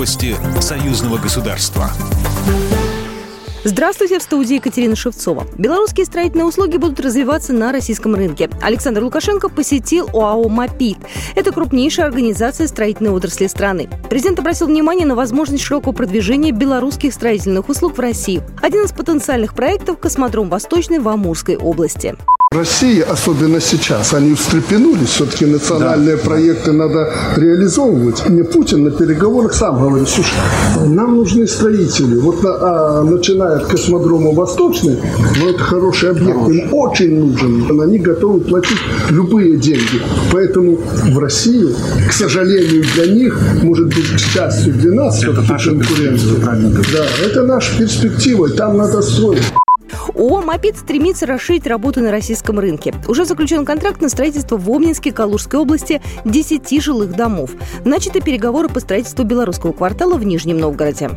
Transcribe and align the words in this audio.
Новости 0.00 0.34
союзного 0.62 1.18
государства. 1.18 1.90
Здравствуйте, 3.64 4.18
в 4.18 4.22
студии 4.22 4.54
Екатерина 4.54 4.96
Шевцова. 4.96 5.46
Белорусские 5.58 6.06
строительные 6.06 6.46
услуги 6.46 6.78
будут 6.78 7.00
развиваться 7.00 7.52
на 7.52 7.70
российском 7.70 8.14
рынке. 8.14 8.48
Александр 8.62 9.04
Лукашенко 9.04 9.50
посетил 9.50 10.08
ОАО 10.14 10.48
«Мопит». 10.48 10.96
Это 11.34 11.52
крупнейшая 11.52 12.06
организация 12.06 12.66
строительной 12.66 13.10
отрасли 13.10 13.46
страны. 13.46 13.90
Президент 14.08 14.38
обратил 14.38 14.68
внимание 14.68 15.04
на 15.04 15.16
возможность 15.16 15.64
широкого 15.64 15.92
продвижения 15.92 16.52
белорусских 16.52 17.12
строительных 17.12 17.68
услуг 17.68 17.98
в 17.98 18.00
России. 18.00 18.40
Один 18.62 18.86
из 18.86 18.92
потенциальных 18.92 19.54
проектов– 19.54 19.98
космодром 20.00 20.48
«Восточный» 20.48 20.98
в 20.98 21.06
Амурской 21.10 21.58
области. 21.58 22.16
России, 22.52 23.00
особенно 23.00 23.60
сейчас, 23.60 24.12
они 24.12 24.34
встрепенулись. 24.34 25.10
Все-таки 25.10 25.46
национальные 25.46 26.16
да. 26.16 26.22
проекты 26.22 26.72
надо 26.72 27.14
реализовывать. 27.36 28.28
Мне 28.28 28.42
Путин 28.42 28.82
на 28.82 28.90
переговорах 28.90 29.54
сам 29.54 29.78
говорит, 29.78 30.08
слушай, 30.08 30.34
нам 30.84 31.16
нужны 31.16 31.46
строители. 31.46 32.16
Вот 32.16 32.42
на, 32.42 32.50
а, 32.50 33.04
начиная 33.04 33.58
от 33.58 33.66
космодрома 33.66 34.32
Восточный, 34.32 34.98
ну 35.38 35.48
это 35.48 35.60
хороший 35.60 36.10
объект, 36.10 36.48
им 36.48 36.74
очень 36.74 37.20
нужен. 37.20 37.80
Они 37.80 37.98
готовы 37.98 38.40
платить 38.40 38.80
любые 39.10 39.56
деньги. 39.56 40.02
Поэтому 40.32 40.80
в 41.14 41.18
Россию, 41.20 41.72
к 42.08 42.12
сожалению, 42.12 42.84
для 42.96 43.06
них, 43.14 43.40
может 43.62 43.86
быть, 43.86 44.12
к 44.12 44.18
счастью 44.18 44.74
для 44.74 44.92
нас, 44.92 45.22
это 45.22 45.40
наша 45.48 45.70
конкуренция. 45.70 46.34
Да, 46.40 47.06
это 47.24 47.44
наша 47.44 47.78
перспектива, 47.78 48.46
и 48.46 48.56
там 48.56 48.76
надо 48.76 49.02
строить. 49.02 49.44
ООО 50.20 50.42
«Мопед» 50.42 50.76
стремится 50.76 51.24
расширить 51.24 51.66
работу 51.66 52.00
на 52.00 52.10
российском 52.10 52.58
рынке. 52.58 52.94
Уже 53.08 53.24
заключен 53.24 53.64
контракт 53.64 54.02
на 54.02 54.10
строительство 54.10 54.58
в 54.58 54.70
Обнинске, 54.70 55.12
Калужской 55.12 55.58
области 55.58 56.02
10 56.26 56.82
жилых 56.82 57.16
домов. 57.16 57.52
Начаты 57.86 58.20
переговоры 58.20 58.68
по 58.68 58.80
строительству 58.80 59.24
белорусского 59.24 59.72
квартала 59.72 60.16
в 60.16 60.24
Нижнем 60.24 60.58
Новгороде. 60.58 61.10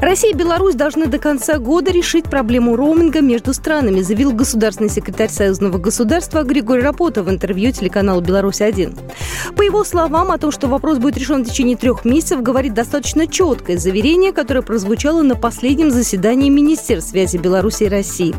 Россия 0.00 0.32
и 0.32 0.34
Беларусь 0.34 0.76
должны 0.76 1.08
до 1.08 1.18
конца 1.18 1.58
года 1.58 1.92
решить 1.92 2.24
проблему 2.24 2.74
роуминга 2.74 3.20
между 3.20 3.52
странами, 3.52 4.00
заявил 4.00 4.32
государственный 4.32 4.88
секретарь 4.88 5.28
Союзного 5.28 5.76
государства 5.76 6.42
Григорий 6.42 6.80
Рапота 6.80 7.22
в 7.22 7.28
интервью 7.28 7.70
телеканалу 7.70 8.22
«Беларусь-1». 8.22 8.98
По 9.56 9.62
его 9.62 9.84
словам, 9.84 10.30
о 10.30 10.38
том, 10.38 10.52
что 10.52 10.68
вопрос 10.68 10.96
будет 10.96 11.18
решен 11.18 11.44
в 11.44 11.48
течение 11.48 11.76
трех 11.76 12.06
месяцев, 12.06 12.40
говорит 12.40 12.72
достаточно 12.72 13.26
четкое 13.26 13.76
заверение, 13.76 14.32
которое 14.32 14.62
прозвучало 14.62 15.20
на 15.20 15.36
последнем 15.36 15.90
заседании 15.90 16.48
Министерств 16.48 17.10
связи 17.10 17.36
Беларуси 17.36 17.84
и 17.84 17.88
России. 17.88 18.34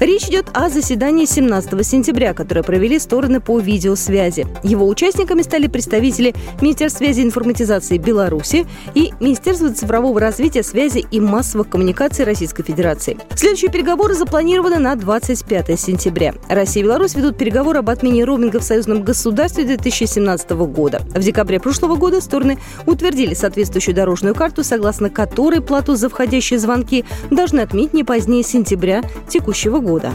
Речь 0.00 0.28
идет 0.28 0.46
о 0.54 0.68
заседании 0.68 1.24
17 1.24 1.86
сентября, 1.86 2.34
которое 2.34 2.64
провели 2.64 2.98
стороны 2.98 3.40
по 3.40 3.60
видеосвязи. 3.60 4.46
Его 4.64 4.88
участниками 4.88 5.42
стали 5.42 5.68
представители 5.68 6.34
Министерства 6.60 6.98
связи 6.98 7.20
и 7.20 7.24
информатизации 7.24 7.98
Беларуси 7.98 8.66
и 8.94 9.12
Министерства 9.20 9.72
цифрового 9.72 10.18
развития 10.18 10.62
связи 10.62 10.95
связи 10.96 11.06
и 11.10 11.20
массовых 11.20 11.68
коммуникаций 11.68 12.24
Российской 12.24 12.62
Федерации. 12.62 13.18
Следующие 13.34 13.70
переговоры 13.70 14.14
запланированы 14.14 14.78
на 14.78 14.94
25 14.96 15.78
сентября. 15.78 16.34
Россия 16.48 16.82
и 16.82 16.86
Беларусь 16.86 17.14
ведут 17.14 17.36
переговоры 17.36 17.78
об 17.78 17.90
отмене 17.90 18.24
роуминга 18.24 18.60
в 18.60 18.62
союзном 18.62 19.02
государстве 19.02 19.64
2017 19.64 20.50
года. 20.50 21.02
В 21.14 21.20
декабре 21.20 21.60
прошлого 21.60 21.96
года 21.96 22.20
стороны 22.20 22.58
утвердили 22.86 23.34
соответствующую 23.34 23.94
дорожную 23.94 24.34
карту, 24.34 24.64
согласно 24.64 25.10
которой 25.10 25.60
плату 25.60 25.96
за 25.96 26.08
входящие 26.08 26.58
звонки 26.58 27.04
должны 27.30 27.60
отменить 27.60 27.94
не 27.94 28.04
позднее 28.04 28.42
сентября 28.42 29.02
текущего 29.28 29.80
года. 29.80 30.12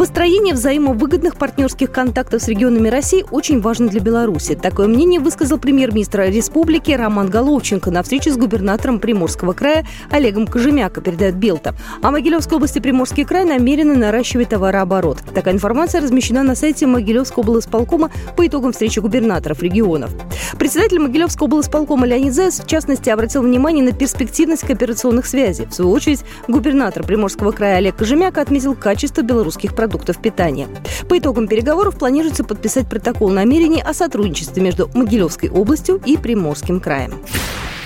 Построение 0.00 0.54
взаимовыгодных 0.54 1.36
партнерских 1.36 1.92
контактов 1.92 2.40
с 2.40 2.48
регионами 2.48 2.88
России 2.88 3.22
очень 3.30 3.60
важно 3.60 3.88
для 3.88 4.00
Беларуси. 4.00 4.54
Такое 4.54 4.88
мнение 4.88 5.20
высказал 5.20 5.58
премьер-министр 5.58 6.20
республики 6.22 6.92
Роман 6.92 7.28
Головченко 7.28 7.90
на 7.90 8.02
встрече 8.02 8.32
с 8.32 8.38
губернатором 8.38 8.98
Приморского 8.98 9.52
края 9.52 9.86
Олегом 10.10 10.46
Кожемяко, 10.46 11.02
передает 11.02 11.34
Белта. 11.36 11.74
А 12.00 12.10
Могилевской 12.10 12.56
области 12.56 12.78
Приморский 12.78 13.26
край 13.26 13.44
намерены 13.44 13.94
наращивать 13.94 14.48
товарооборот. 14.48 15.18
Такая 15.34 15.52
информация 15.52 16.00
размещена 16.00 16.42
на 16.44 16.54
сайте 16.54 16.86
Могилевского 16.86 17.42
облсполкома 17.42 18.10
по 18.38 18.46
итогам 18.46 18.72
встречи 18.72 19.00
губернаторов 19.00 19.62
регионов. 19.62 20.10
Председатель 20.58 20.98
Могилевского 20.98 21.44
облсполкома 21.44 22.06
Леонид 22.06 22.32
Заяц, 22.32 22.60
в 22.60 22.66
частности, 22.66 23.10
обратил 23.10 23.42
внимание 23.42 23.84
на 23.84 23.92
перспективность 23.92 24.66
кооперационных 24.66 25.26
связей. 25.26 25.66
В 25.66 25.74
свою 25.74 25.90
очередь, 25.90 26.20
губернатор 26.48 27.04
Приморского 27.04 27.52
края 27.52 27.76
Олег 27.76 27.96
Кожемяко 27.96 28.40
отметил 28.40 28.74
качество 28.74 29.20
белорусских 29.20 29.74
продуктов 29.74 29.89
продуктов 29.90 30.20
питания. 30.20 30.68
По 31.08 31.18
итогам 31.18 31.46
переговоров 31.48 31.96
планируется 31.98 32.44
подписать 32.44 32.88
протокол 32.88 33.30
намерений 33.30 33.82
о 33.82 33.92
сотрудничестве 33.92 34.62
между 34.62 34.90
Могилевской 34.94 35.50
областью 35.50 36.00
и 36.04 36.16
Приморским 36.16 36.80
краем. 36.80 37.14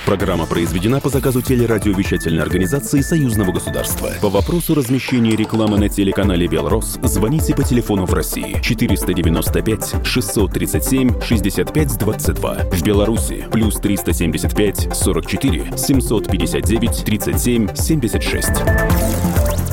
Программа 0.04 0.44
произведена 0.44 1.00
по 1.00 1.08
заказу 1.08 1.40
телерадиовещательной 1.40 2.42
организации 2.42 3.00
Союзного 3.00 3.52
государства. 3.52 4.10
По 4.20 4.28
вопросу 4.28 4.74
размещения 4.74 5.34
рекламы 5.34 5.78
на 5.78 5.88
телеканале 5.88 6.46
«Белрос» 6.46 6.98
звоните 7.02 7.54
по 7.54 7.64
телефону 7.64 8.04
в 8.04 8.12
России 8.12 8.60
495 8.62 9.94
637 10.04 11.22
65 11.22 11.98
22. 11.98 12.54
В 12.70 12.82
Беларуси 12.82 13.46
плюс 13.50 13.76
375 13.76 14.88